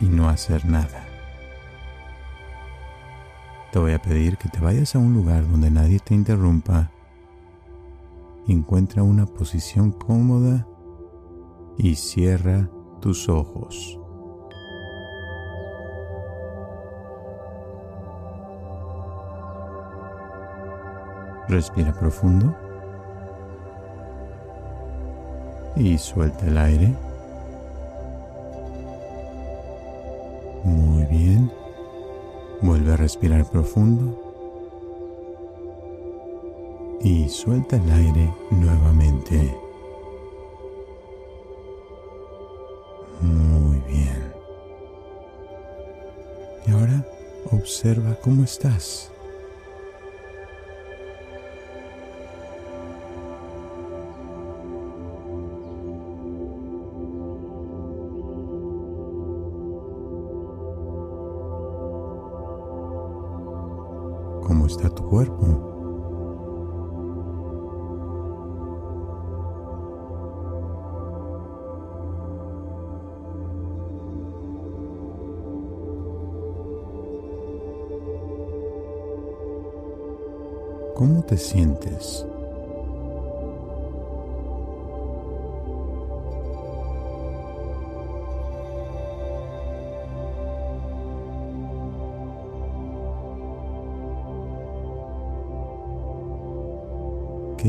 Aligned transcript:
y 0.00 0.06
no 0.06 0.28
hacer 0.28 0.64
nada. 0.64 1.06
Te 3.72 3.78
voy 3.78 3.92
a 3.92 4.02
pedir 4.02 4.36
que 4.36 4.48
te 4.48 4.58
vayas 4.58 4.94
a 4.94 4.98
un 4.98 5.14
lugar 5.14 5.48
donde 5.48 5.70
nadie 5.70 6.00
te 6.00 6.14
interrumpa 6.14 6.90
encuentra 8.52 9.02
una 9.02 9.26
posición 9.26 9.92
cómoda 9.92 10.66
y 11.76 11.94
cierra 11.94 12.68
tus 13.00 13.28
ojos. 13.28 13.98
Respira 21.48 21.92
profundo 21.92 22.54
y 25.76 25.98
suelta 25.98 26.46
el 26.46 26.58
aire. 26.58 27.09
Respirar 33.00 33.50
profundo 33.50 34.30
y 37.02 37.28
suelta 37.28 37.76
el 37.76 37.90
aire 37.90 38.34
nuevamente. 38.50 39.56
Muy 43.20 43.78
bien. 43.88 44.32
Y 46.66 46.70
ahora 46.70 47.06
observa 47.50 48.14
cómo 48.22 48.44
estás. 48.44 49.10
Cuerpo. 65.10 65.44
¿Cómo 80.94 81.22
te 81.24 81.36
sientes? 81.36 82.29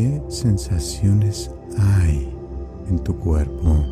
¿Qué 0.01 0.19
sensaciones 0.29 1.51
hay 1.77 2.27
en 2.89 2.97
tu 3.03 3.15
cuerpo? 3.19 3.85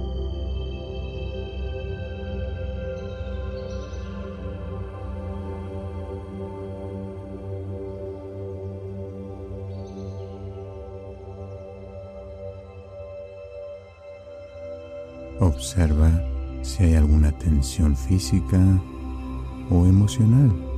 Observa 15.39 16.09
si 16.63 16.85
hay 16.85 16.95
alguna 16.95 17.31
tensión 17.37 17.95
física 17.95 18.57
o 19.69 19.85
emocional. 19.85 20.68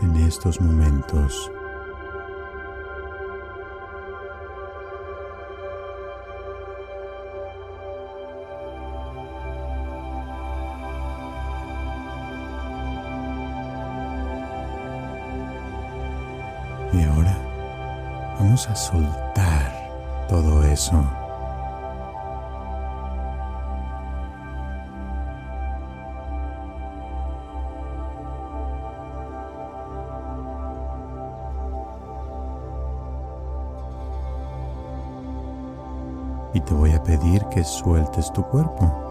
En 0.00 0.16
estos 0.16 0.58
momentos. 0.58 1.50
Y 16.92 17.02
ahora 17.04 17.36
vamos 18.38 18.66
a 18.66 18.74
soltar 18.74 19.90
todo 20.26 20.64
eso. 20.64 21.23
Pedir 37.04 37.44
que 37.46 37.62
sueltes 37.64 38.32
tu 38.32 38.42
cuerpo. 38.42 39.03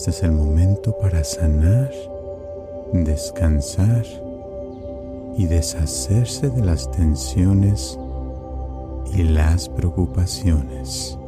Este 0.00 0.12
es 0.12 0.22
el 0.22 0.32
momento 0.32 0.96
para 0.96 1.22
sanar, 1.22 1.90
descansar 2.94 4.02
y 5.36 5.44
deshacerse 5.44 6.48
de 6.48 6.64
las 6.64 6.90
tensiones 6.90 7.98
y 9.12 9.24
las 9.24 9.68
preocupaciones. 9.68 11.18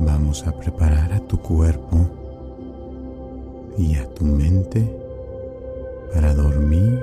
Vamos 0.00 0.46
a 0.46 0.52
preparar 0.52 1.14
a 1.14 1.20
tu 1.20 1.38
cuerpo 1.40 2.27
y 3.78 3.94
a 3.94 4.12
tu 4.12 4.24
mente 4.24 4.84
para 6.12 6.34
dormir 6.34 7.00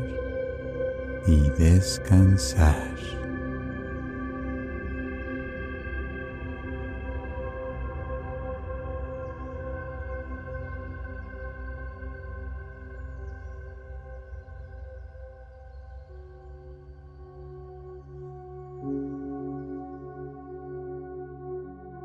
y 1.25 1.49
descansar. 1.51 2.93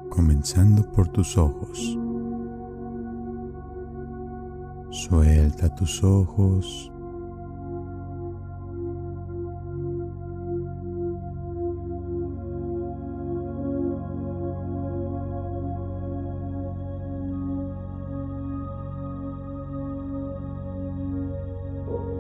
Comenzando 0.09 0.83
por 0.93 1.09
tus 1.09 1.37
ojos. 1.37 1.97
Suelta 5.11 5.69
tus 5.75 6.05
ojos. 6.05 6.93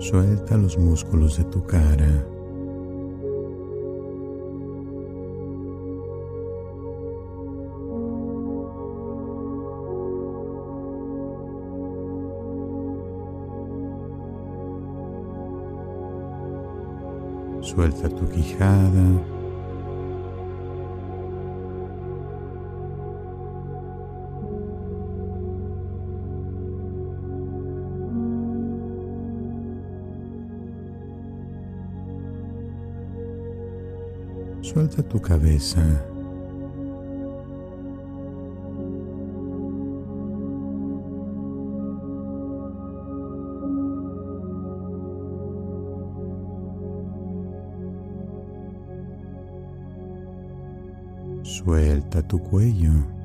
Suelta 0.01 0.57
los 0.57 0.77
músculos 0.77 1.39
de 1.39 1.45
tu 1.45 1.65
cara. 1.65 2.30
Suelta 17.71 18.09
tu 18.09 18.27
quijada. 18.27 19.07
Suelta 34.63 35.01
tu 35.05 35.21
cabeza. 35.21 36.10
Suelta 52.11 52.27
tu 52.27 52.41
cuello. 52.41 53.20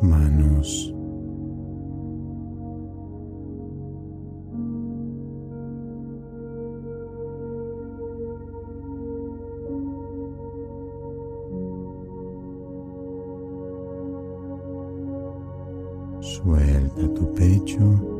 Manos. 0.00 0.94
Suelta 16.20 17.08
tu 17.14 17.32
pecho. 17.34 18.11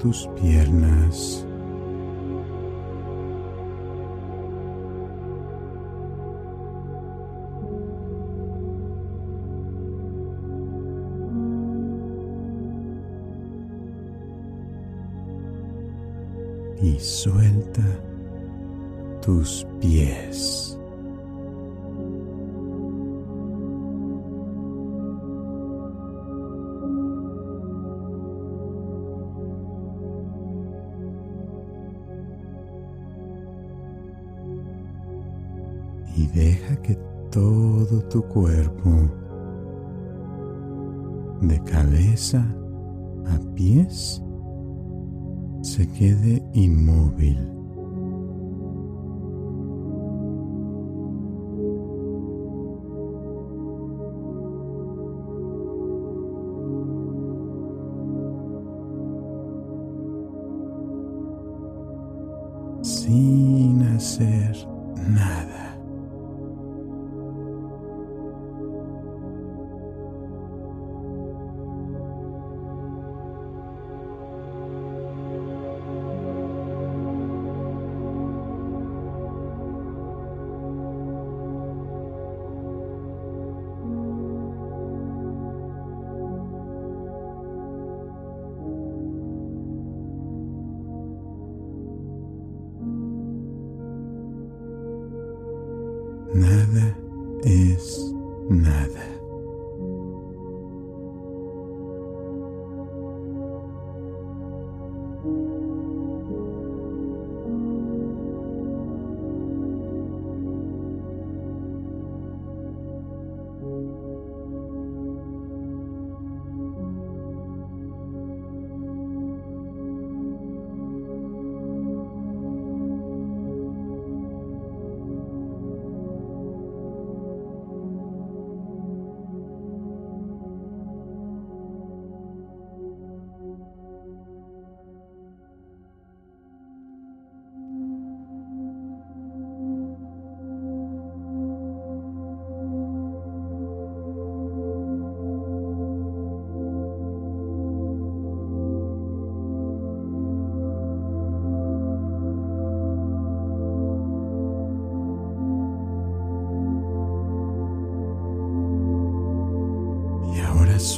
Tus 0.00 0.26
piernas. 0.40 1.46
Y 16.82 16.98
suelta 16.98 17.82
tus 19.20 19.66
pies. 19.80 20.69
Y 36.20 36.26
deja 36.26 36.76
que 36.82 36.98
todo 37.30 38.02
tu 38.10 38.22
cuerpo, 38.22 38.90
de 41.40 41.58
cabeza 41.64 42.44
a 43.26 43.54
pies, 43.54 44.22
se 45.62 45.88
quede 45.88 46.42
inmóvil. 46.52 47.59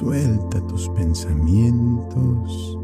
suelta 0.02 0.60
tus 0.66 0.88
pensamientos. 0.88 2.81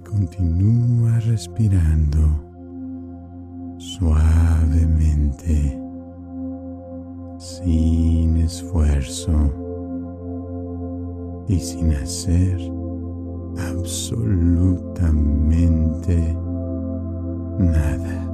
continúa 0.00 1.18
respirando 1.20 2.18
suavemente, 3.78 5.80
sin 7.38 8.36
esfuerzo 8.38 9.32
y 11.48 11.58
sin 11.58 11.92
hacer 11.92 12.58
absolutamente 13.70 16.36
nada. 17.58 18.27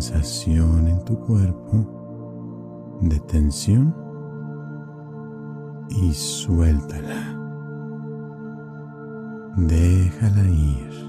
sensación 0.00 0.86
en 0.86 1.04
tu 1.04 1.18
cuerpo 1.18 2.98
de 3.00 3.18
tensión 3.20 3.92
y 5.90 6.12
suéltala. 6.12 7.36
Déjala 9.56 10.48
ir. 10.48 11.07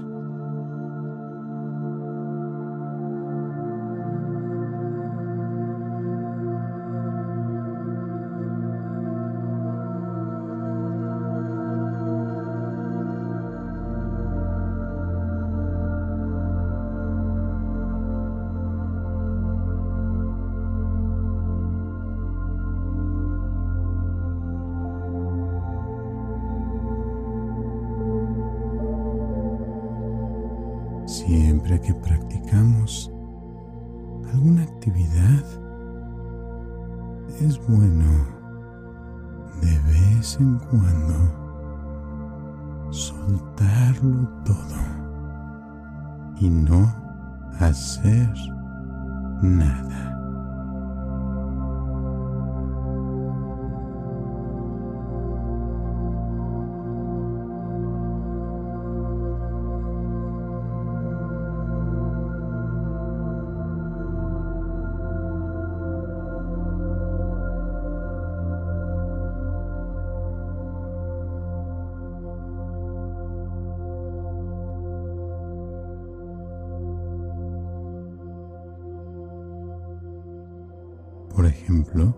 Ejemplo, 81.50 82.14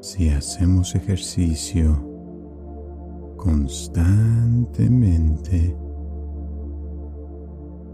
si 0.00 0.28
hacemos 0.28 0.94
ejercicio 0.94 2.00
constantemente, 3.36 5.76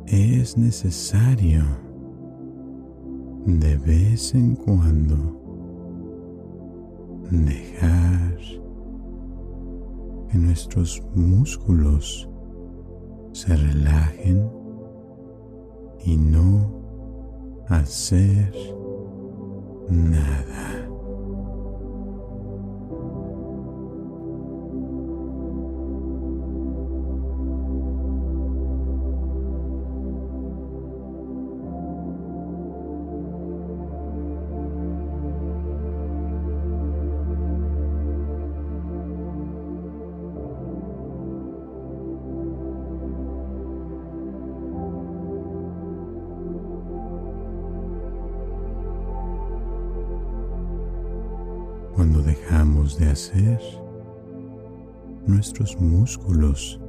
es 0.06 0.58
necesario 0.58 1.64
de 3.46 3.78
vez 3.78 4.34
en 4.34 4.54
cuando 4.54 5.40
dejar 7.30 8.36
que 10.28 10.38
nuestros 10.38 11.02
músculos 11.14 12.28
se 13.32 13.56
relajen 13.56 14.50
y 16.04 16.16
no 16.16 16.82
hacer 17.68 18.52
nada. 19.92 20.81
Hacer, 53.12 53.60
nuestros 55.26 55.80
músculos 55.80 56.80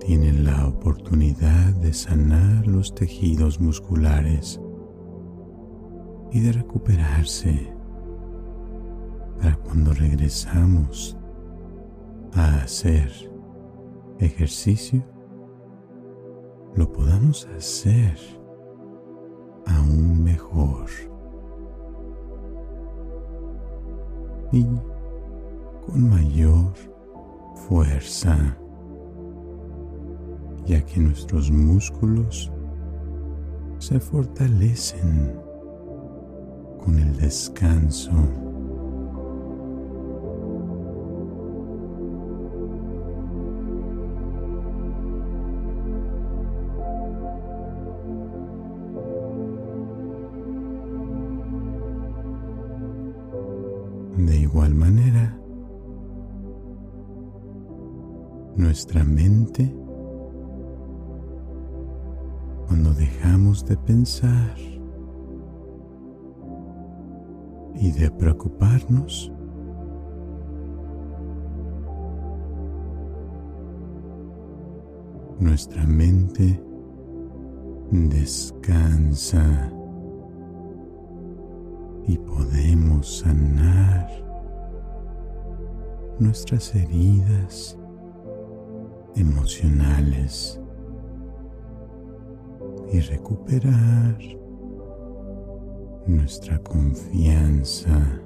tienen 0.00 0.44
la 0.44 0.66
oportunidad 0.66 1.74
de 1.74 1.92
sanar 1.92 2.66
los 2.66 2.94
tejidos 2.94 3.60
musculares 3.60 4.60
y 6.32 6.40
de 6.40 6.52
recuperarse 6.52 7.72
para 9.40 9.56
cuando 9.56 9.92
regresamos 9.92 11.16
a 12.32 12.62
hacer 12.62 13.10
ejercicio, 14.20 15.04
lo 16.76 16.90
podamos 16.92 17.46
hacer 17.56 18.16
aún 19.66 20.22
mejor. 20.22 20.88
y 24.52 24.66
fuerza, 27.68 28.56
ya 30.64 30.80
que 30.86 31.00
nuestros 31.00 31.50
músculos 31.50 32.50
se 33.78 34.00
fortalecen 34.00 35.38
con 36.82 36.98
el 36.98 37.14
descanso. 37.18 38.10
Nuestra 58.78 59.02
mente, 59.02 59.74
cuando 62.68 62.94
dejamos 62.94 63.66
de 63.66 63.76
pensar 63.76 64.56
y 67.74 67.90
de 67.90 68.08
preocuparnos, 68.08 69.32
nuestra 75.40 75.84
mente 75.84 76.62
descansa 77.90 79.72
y 82.06 82.16
podemos 82.16 83.18
sanar 83.18 84.08
nuestras 86.20 86.72
heridas 86.76 87.77
emocionales 89.18 90.60
y 92.92 93.00
recuperar 93.00 94.18
nuestra 96.06 96.58
confianza. 96.62 98.20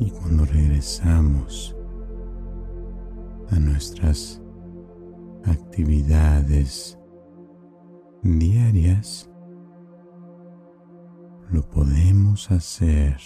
Y 0.00 0.10
cuando 0.10 0.44
regresamos 0.46 1.76
a 3.50 3.58
nuestras 3.58 4.42
actividades 5.44 6.98
diarias, 8.22 9.30
lo 11.50 11.62
podemos 11.68 12.50
hacer 12.50 13.16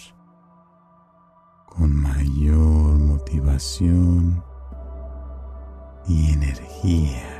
con 1.65 1.95
mayor 1.95 2.99
motivación 2.99 4.43
y 6.07 6.33
energía. 6.33 7.38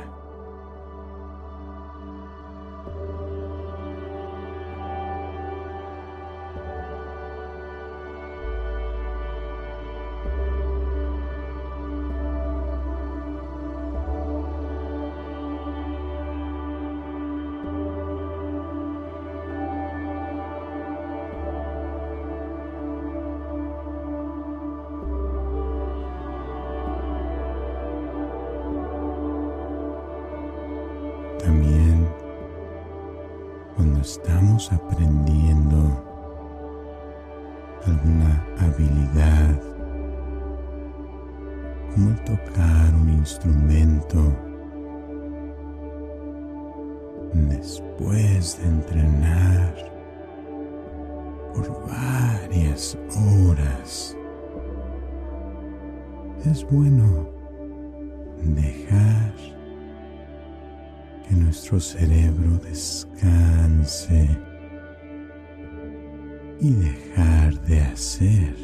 Estamos 34.14 34.72
aprendiendo 34.72 36.04
alguna 37.86 38.44
habilidad, 38.58 39.60
como 41.94 42.10
el 42.10 42.24
tocar 42.24 42.92
un 43.00 43.10
instrumento, 43.10 44.32
después 47.32 48.58
de 48.58 48.68
entrenar 48.68 49.74
por 51.54 51.70
varias 51.86 52.98
horas, 53.46 54.16
es 56.46 56.68
bueno 56.68 57.28
dejar 58.42 59.59
que 61.30 61.36
nuestro 61.36 61.78
cerebro 61.78 62.58
descanse 62.64 64.28
y 66.60 66.72
dejar 66.72 67.54
de 67.66 67.80
hacer 67.82 68.56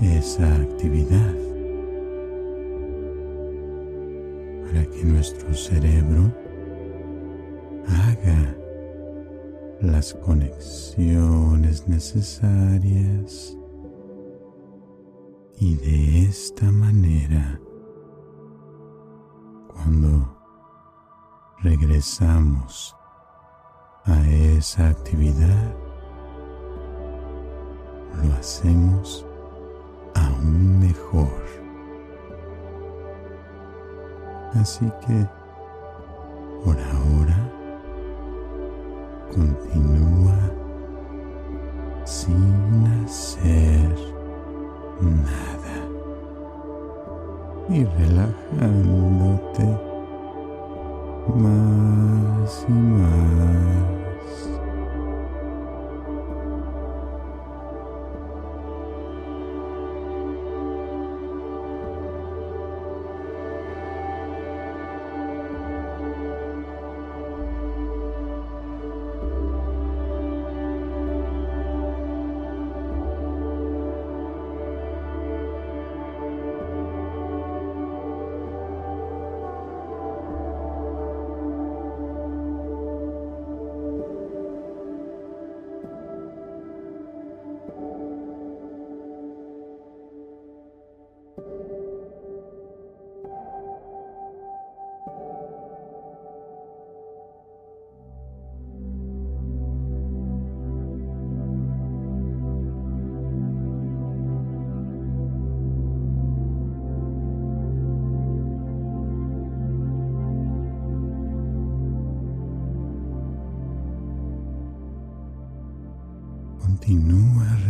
esa 0.00 0.56
actividad 0.56 1.34
para 4.62 4.86
que 4.86 5.04
nuestro 5.04 5.52
cerebro 5.52 6.32
haga 7.86 8.56
las 9.82 10.14
conexiones 10.14 11.86
necesarias. 11.86 13.58
Y 15.60 15.76
de 15.76 16.22
esta 16.22 16.72
manera 16.72 17.60
cuando 19.74 20.13
regresamos 21.76 22.94
a 24.04 24.20
esa 24.28 24.90
actividad 24.90 25.74
lo 28.22 28.32
hacemos 28.34 29.26
aún 30.14 30.78
mejor. 30.78 31.42
Así 34.54 34.88
que 35.04 35.26
por 36.64 36.78
ahora 36.78 37.43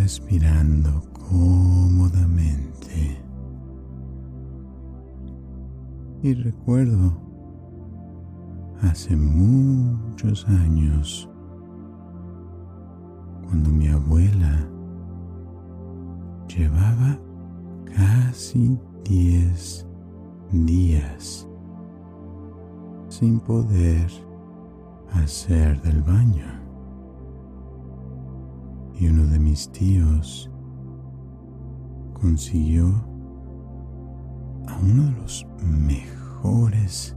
respirando 0.05 1.03
cómodamente. 1.15 3.19
Y 6.23 6.35
recuerdo 6.35 7.19
hace 8.83 9.17
muchos 9.17 10.47
años 10.47 11.27
consiguió 32.25 32.87
a 34.67 34.79
uno 34.79 35.03
de 35.11 35.21
los 35.21 35.47
mejores 35.63 37.15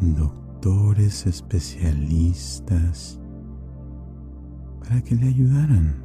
doctores 0.00 1.26
especialistas 1.26 3.20
para 4.78 5.02
que 5.02 5.14
le 5.16 5.28
ayudaran. 5.28 6.02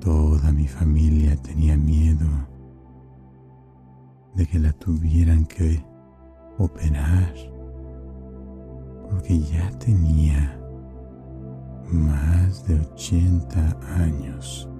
Toda 0.00 0.50
mi 0.50 0.66
familia 0.66 1.36
tenía 1.36 1.76
miedo 1.76 2.26
de 4.34 4.46
que 4.46 4.58
la 4.58 4.72
tuvieran 4.72 5.44
que 5.44 5.84
operar 6.56 7.34
porque 9.10 9.38
ya 9.40 9.70
tenía 9.78 10.58
más 11.92 12.66
de 12.66 12.80
80 12.80 13.78
años 13.94 14.70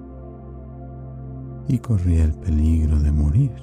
y 1.69 1.77
corría 1.77 2.23
el 2.23 2.33
peligro 2.33 2.99
de 2.99 3.11
morir 3.11 3.53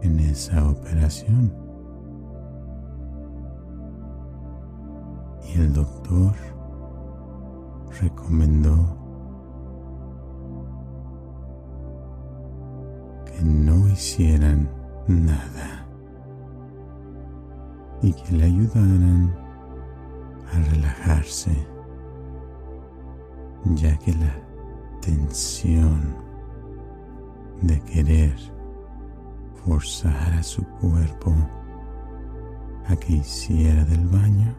en 0.00 0.18
esa 0.18 0.66
operación. 0.66 1.52
Y 5.46 5.60
el 5.60 5.74
doctor 5.74 6.32
recomendó 8.00 8.96
que 13.26 13.44
no 13.44 13.86
hicieran 13.88 14.70
nada 15.06 15.86
y 18.00 18.14
que 18.14 18.32
le 18.32 18.44
ayudaran 18.44 19.36
a 20.50 20.58
relajarse 20.70 21.52
ya 23.74 23.98
que 23.98 24.14
la 24.14 24.34
tensión 25.02 26.27
de 27.62 27.80
querer 27.80 28.34
forzar 29.64 30.32
a 30.32 30.42
su 30.42 30.64
cuerpo 30.80 31.34
a 32.86 32.96
que 32.96 33.14
hiciera 33.14 33.84
del 33.84 34.06
baño 34.08 34.54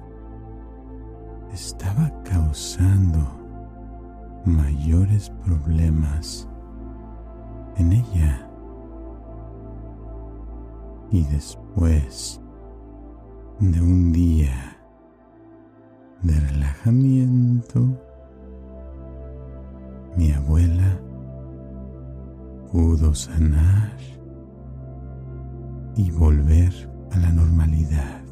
estaba 1.53 2.11
causando 2.23 3.19
mayores 4.45 5.29
problemas 5.45 6.47
en 7.77 7.93
ella. 7.93 8.45
Y 11.11 11.23
después 11.23 12.39
de 13.59 13.81
un 13.81 14.11
día 14.13 14.77
de 16.21 16.39
relajamiento, 16.39 17.87
mi 20.15 20.31
abuela 20.31 20.99
pudo 22.71 23.13
sanar 23.15 23.97
y 25.95 26.11
volver 26.11 26.73
a 27.11 27.17
la 27.17 27.31
normalidad 27.31 28.23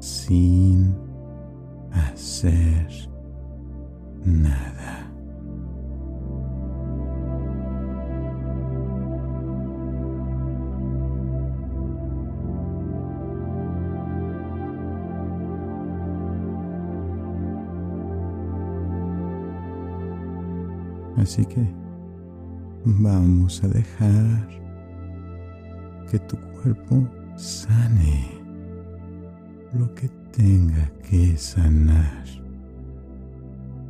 sin 0.00 0.96
hacer 1.92 2.88
nada. 4.24 5.08
Así 21.16 21.46
que 21.46 21.81
vamos 22.84 23.62
a 23.64 23.68
dejar 23.68 24.48
que 26.10 26.18
tu 26.18 26.36
cuerpo 26.62 27.08
sane 27.36 28.28
lo 29.72 29.92
que 29.94 30.08
tenga 30.32 30.90
que 31.08 31.36
sanar 31.36 32.24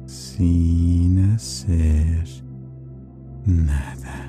sin 0.06 1.32
hacer 1.34 2.24
nada. 3.46 4.21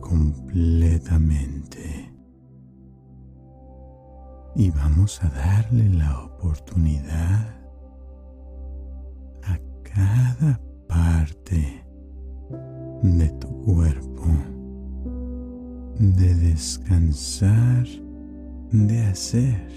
Completamente. 0.00 2.10
Y 4.56 4.70
vamos 4.70 5.22
a 5.22 5.28
darle 5.28 5.90
la 5.90 6.24
oportunidad 6.24 7.54
a 9.44 9.58
cada 9.82 10.58
parte 10.88 11.84
de 13.02 13.28
tu 13.40 13.48
cuerpo 13.62 14.24
de 15.98 16.34
descansar, 16.34 17.86
de 18.72 19.00
hacer 19.02 19.68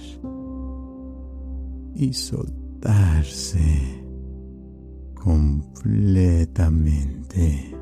y 1.95 2.13
soltarse 2.13 4.01
completamente. 5.15 7.80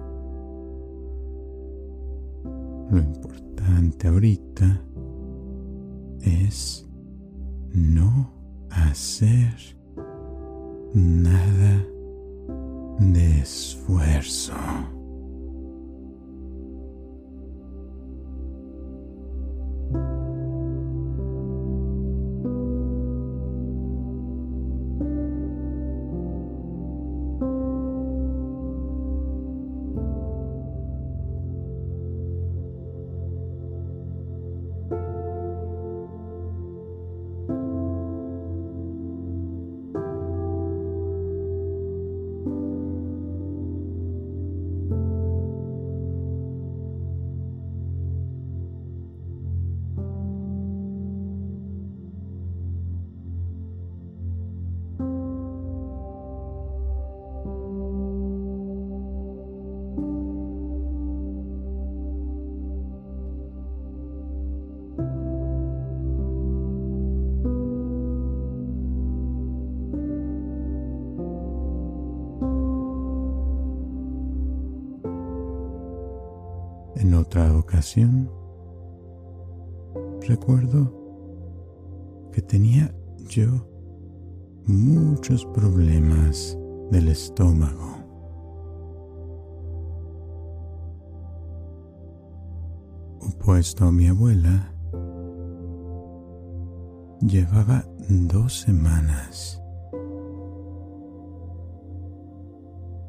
Lo 2.92 2.98
importante 2.98 4.08
ahorita 4.08 4.82
es 6.22 6.88
no 7.72 8.34
hacer 8.72 9.54
nada 10.94 11.86
de 13.00 13.40
esfuerzo. 13.42 14.54
En 77.00 77.14
otra 77.14 77.58
ocasión, 77.58 78.30
recuerdo 80.28 80.94
que 82.34 82.42
tenía 82.42 82.94
yo 83.26 83.66
muchos 84.66 85.46
problemas 85.46 86.58
del 86.92 87.08
estómago. 87.08 87.96
Opuesto 93.22 93.86
a 93.86 93.94
mi 93.94 94.08
abuela, 94.08 94.74
llevaba 97.22 97.86
dos 98.10 98.60
semanas 98.60 99.64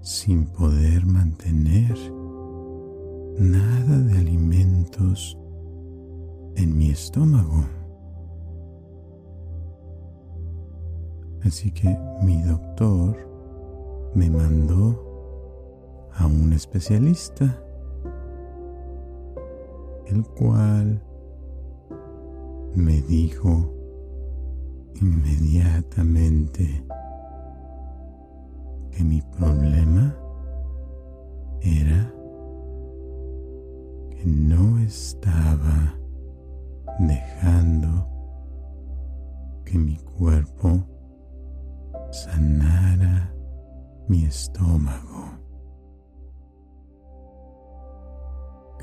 sin 0.01 0.47
poder 0.47 1.05
mantener 1.07 2.20
nada 3.41 3.99
de 4.01 4.19
alimentos 4.19 5.39
en 6.57 6.77
mi 6.77 6.91
estómago. 6.91 7.65
Así 11.43 11.71
que 11.71 11.99
mi 12.23 12.43
doctor 12.43 13.17
me 14.15 14.29
mandó 14.29 16.11
a 16.13 16.27
un 16.27 16.53
especialista, 16.53 17.59
el 20.07 20.23
cual 20.39 21.03
me 22.75 23.01
dijo 23.01 23.73
inmediatamente 25.01 26.85
que 28.91 29.03
mi 29.03 29.23
problema 29.23 30.15
era 31.63 32.20
no 34.25 34.79
estaba 34.79 35.95
dejando 36.99 38.07
que 39.65 39.79
mi 39.79 39.97
cuerpo 39.97 40.85
sanara 42.11 43.33
mi 44.09 44.25
estómago. 44.25 45.31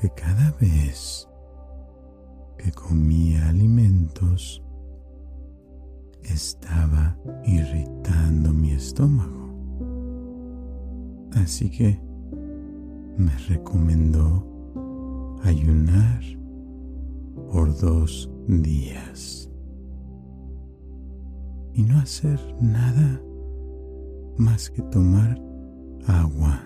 Que 0.00 0.10
cada 0.10 0.52
vez 0.60 1.28
que 2.56 2.72
comía 2.72 3.48
alimentos 3.48 4.62
estaba 6.22 7.16
irritando 7.44 8.52
mi 8.52 8.72
estómago. 8.72 9.48
Así 11.34 11.70
que 11.70 12.00
me 13.16 13.36
recomendó 13.48 14.57
ayunar 15.42 16.22
por 17.50 17.76
dos 17.78 18.30
días 18.46 19.50
y 21.74 21.82
no 21.82 21.98
hacer 21.98 22.40
nada 22.60 23.22
más 24.36 24.70
que 24.70 24.82
tomar 24.82 25.40
agua 26.06 26.60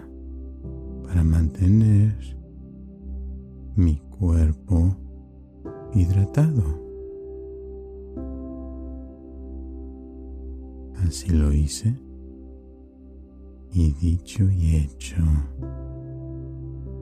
para 1.04 1.22
mantener 1.22 2.14
mi 3.76 3.96
cuerpo 4.18 4.96
hidratado. 5.94 6.80
Así 11.06 11.30
lo 11.30 11.52
hice 11.52 11.94
y 13.72 13.92
dicho 13.92 14.44
y 14.50 14.76
hecho, 14.76 15.16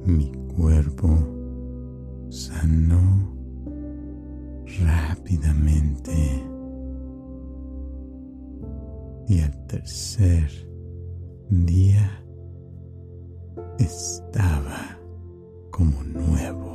mi 0.06 0.32
cuerpo 0.56 1.39
sanó 2.30 3.34
rápidamente 4.78 6.12
y 9.28 9.40
al 9.40 9.66
tercer 9.66 10.50
día 11.50 12.24
estaba 13.78 14.98
como 15.70 16.02
nuevo. 16.04 16.69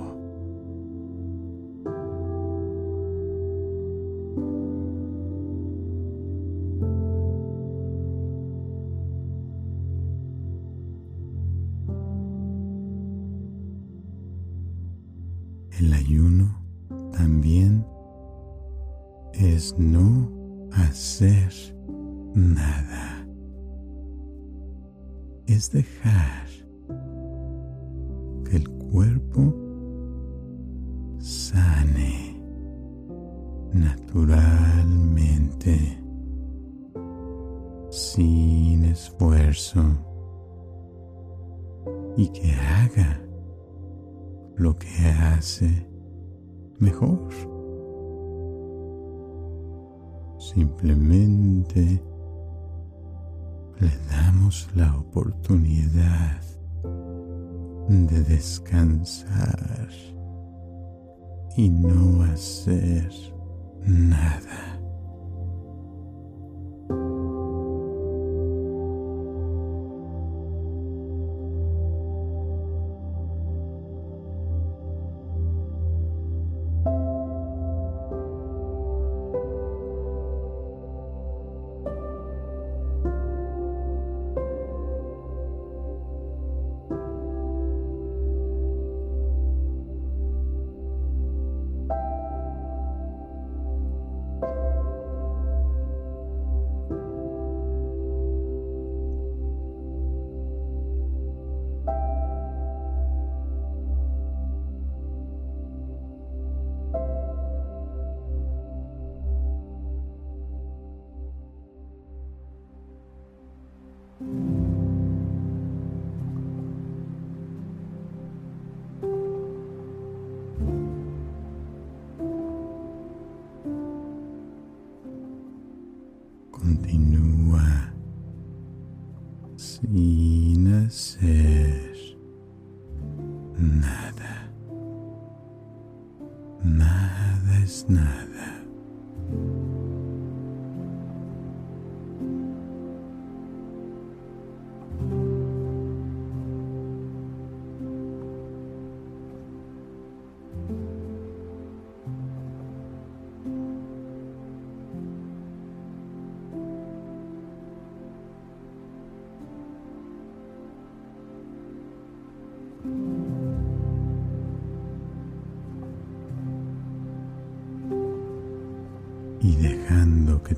Nada 137.88 138.25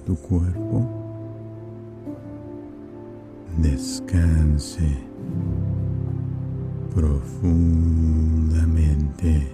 tu 0.08 0.16
cuerpo 0.16 0.88
descanse 3.58 4.88
profundamente. 6.96 9.52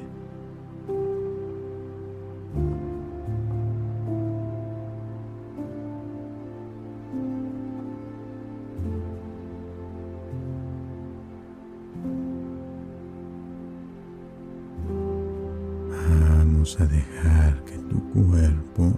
Vamos 15.89 16.79
a 16.79 16.85
dejar 16.85 17.63
que 17.65 17.79
tu 17.89 17.99
cuerpo 18.13 18.93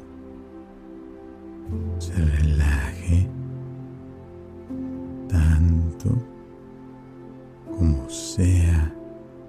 se 1.99 2.13
relaje 2.13 3.27
tanto 5.27 6.17
como 7.77 8.09
sea 8.09 8.93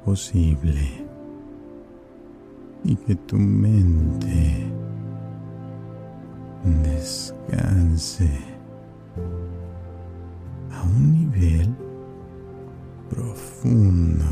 posible 0.05 1.07
y 2.85 2.95
que 2.97 3.15
tu 3.15 3.37
mente 3.37 4.67
descanse 6.83 8.31
a 10.73 10.83
un 10.83 11.13
nivel 11.13 11.75
profundo. 13.11 14.25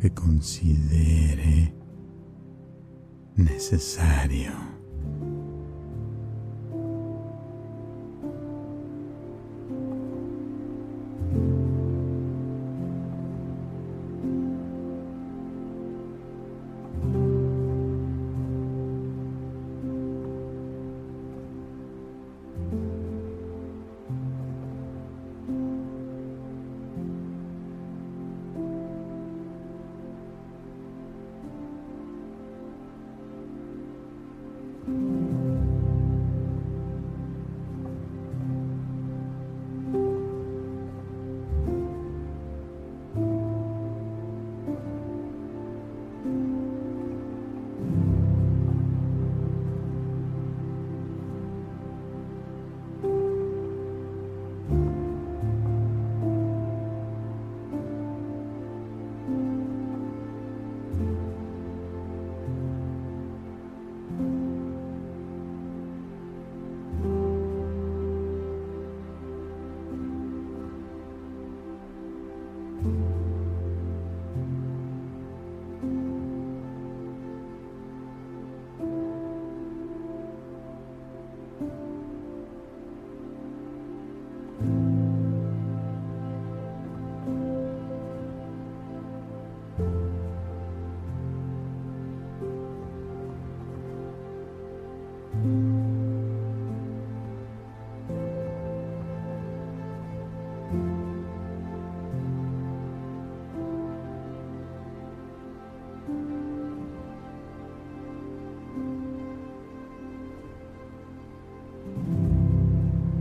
Que 0.00 0.10
considere 0.10 1.74
necesario. 3.36 4.67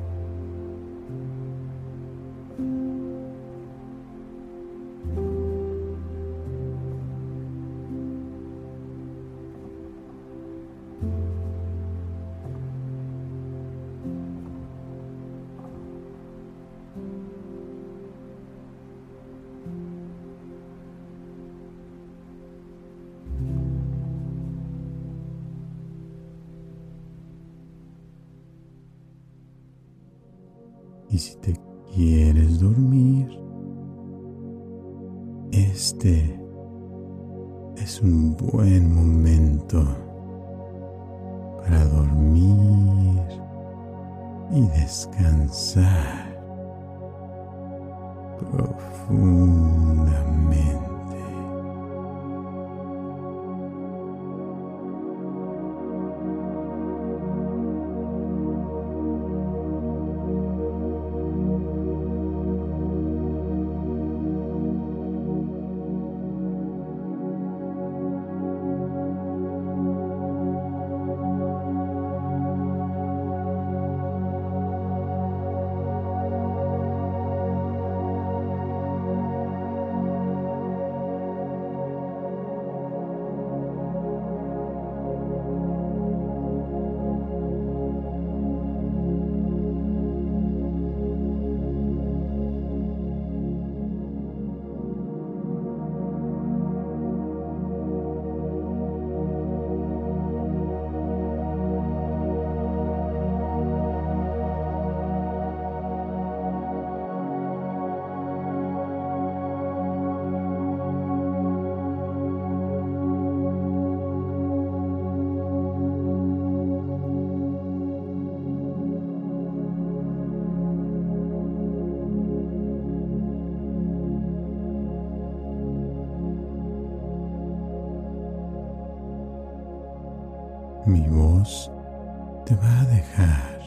Te 132.46 132.56
va 132.56 132.82
a 132.82 132.86
dejar, 132.86 133.62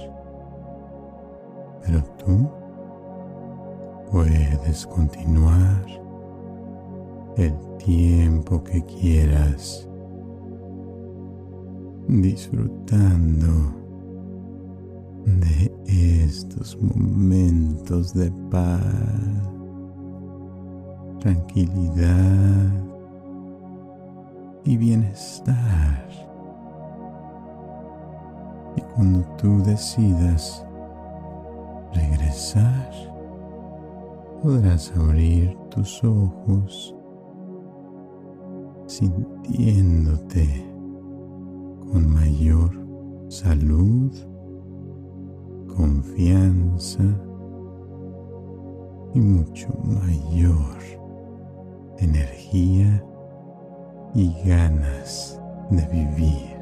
pero 1.85 2.03
tú 2.19 2.51
puedes 4.11 4.87
continuar 4.87 5.85
el 7.37 7.55
tiempo 7.79 8.63
que 8.65 8.85
quieras 8.85 9.89
disfrutando 12.09 13.81
de 15.25 15.73
estos 15.87 16.77
momentos 16.81 18.15
de 18.15 18.33
paz, 18.51 18.83
tranquilidad 21.21 22.73
y 24.65 24.77
bienestar. 24.77 26.30
Cuando 28.95 29.21
tú 29.37 29.63
decidas 29.63 30.67
regresar, 31.95 32.91
podrás 34.43 34.93
abrir 34.97 35.57
tus 35.71 36.03
ojos 36.03 36.95
sintiéndote 38.87 40.67
con 41.93 42.13
mayor 42.13 42.73
salud, 43.29 44.13
confianza 45.77 47.05
y 49.15 49.21
mucho 49.21 49.69
mayor 49.85 50.79
energía 51.99 53.05
y 54.15 54.33
ganas 54.45 55.41
de 55.71 55.87
vivir. 55.87 56.60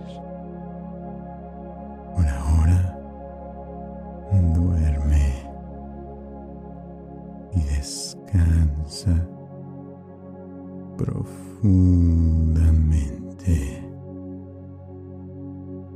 Profundamente. 10.99 13.82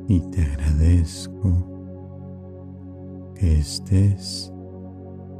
Y 0.09 0.21
te 0.31 0.43
agradezco 0.43 1.53
que 3.35 3.59
estés 3.59 4.51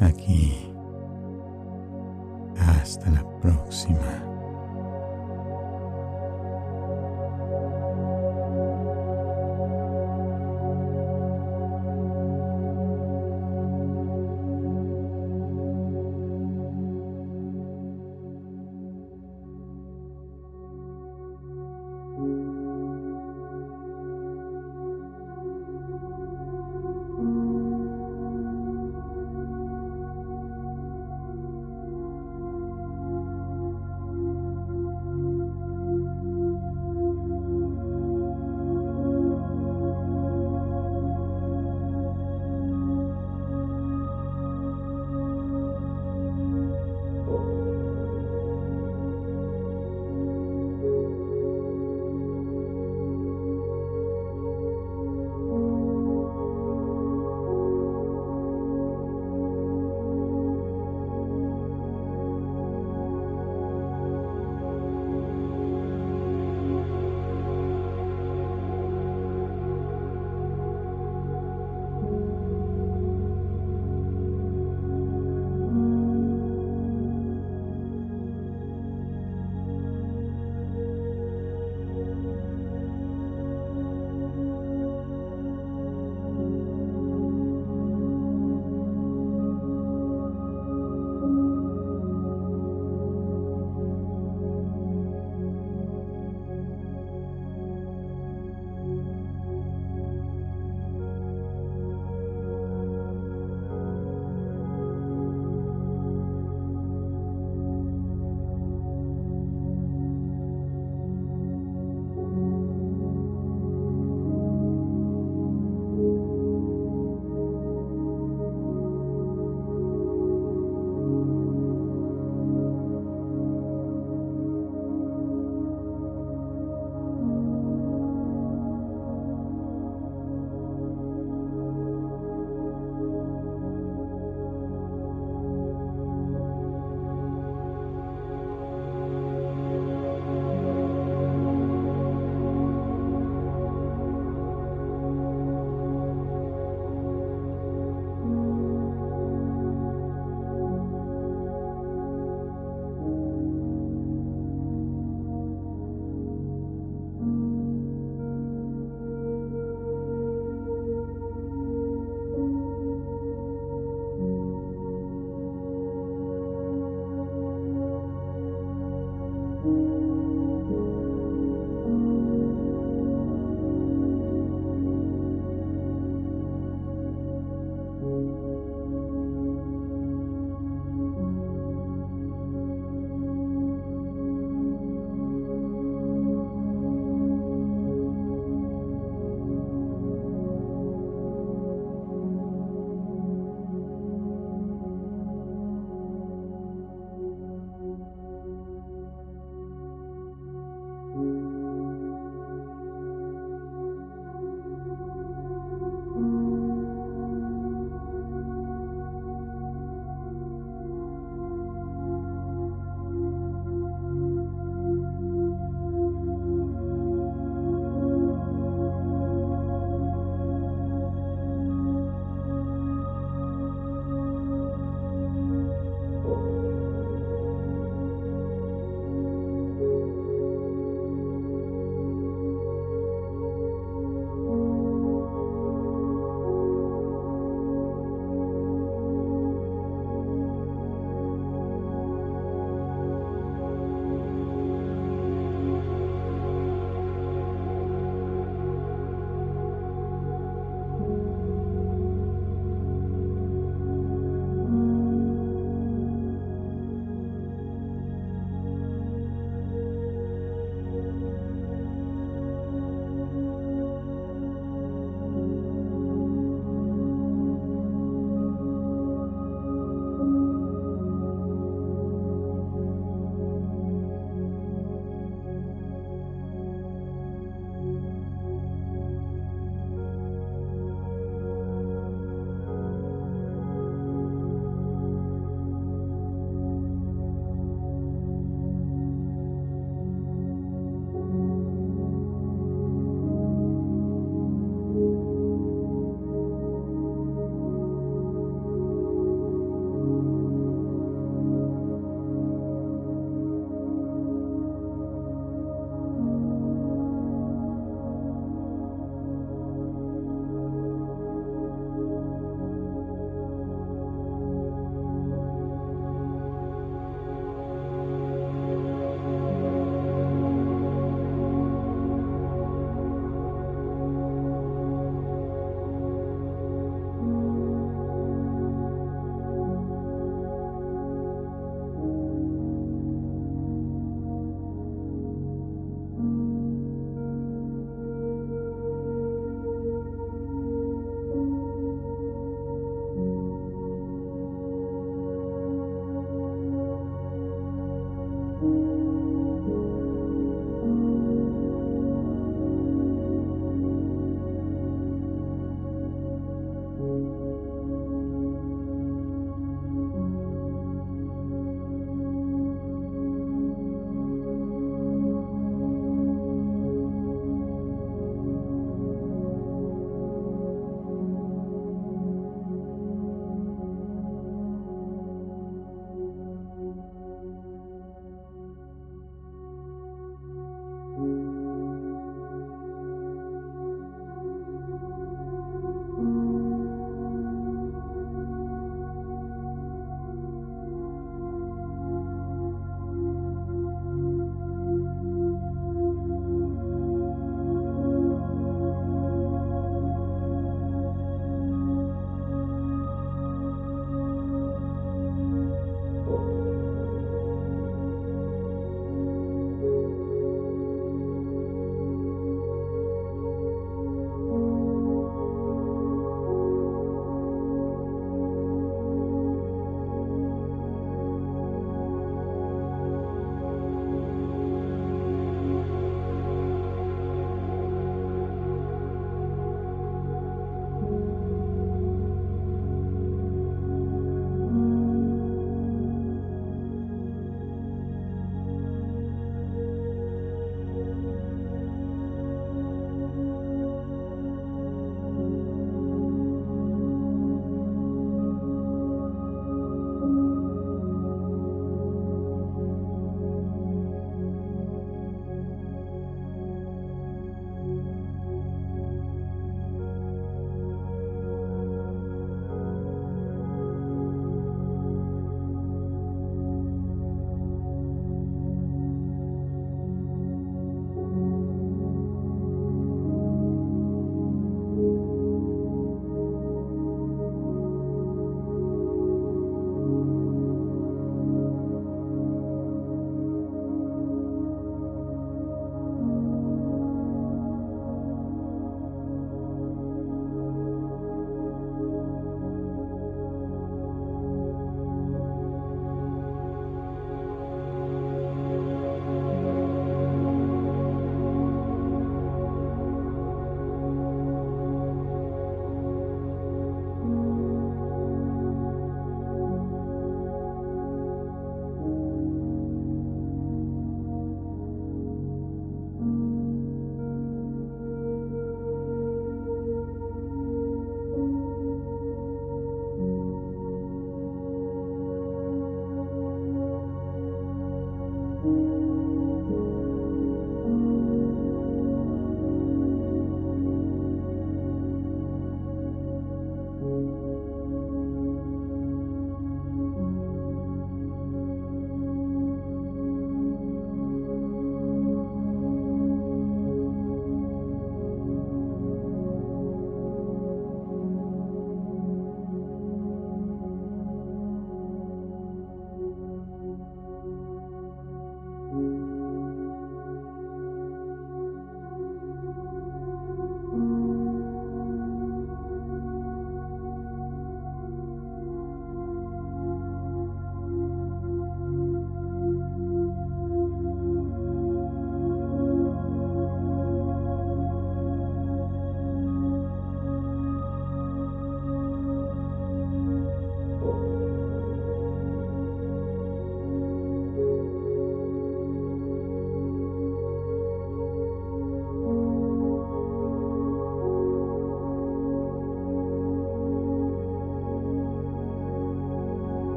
aquí. 0.00 0.52
Hasta 2.58 3.10
la 3.10 3.24
próxima. 3.40 4.33